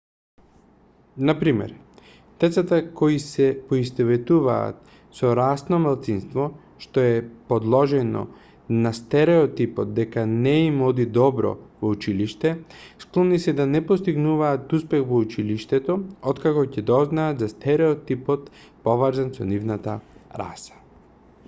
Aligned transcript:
на 1.27 1.33
пример 1.41 1.73
децата 2.43 2.77
кои 3.01 3.17
се 3.23 3.49
поистоветуваат 3.73 4.79
со 5.19 5.33
расно 5.39 5.77
малцинство 5.83 6.45
што 6.85 7.03
е 7.09 7.19
подложено 7.51 8.23
на 8.79 8.91
стереотипот 9.01 9.91
дека 9.99 10.23
не 10.31 10.53
им 10.71 10.81
оди 10.87 11.05
добро 11.19 11.51
во 11.83 11.91
училиште 11.97 12.53
склони 13.05 13.39
се 13.45 13.53
да 13.61 13.67
не 13.75 13.81
постигнуваат 13.91 14.73
успех 14.79 15.03
во 15.11 15.19
училиштето 15.27 15.99
откако 16.33 16.63
ќе 16.73 16.85
дознаат 16.91 17.45
за 17.45 17.51
стереотипот 17.55 18.49
поврзан 18.89 19.31
со 19.37 19.47
нивната 19.53 19.99
раса 20.45 20.83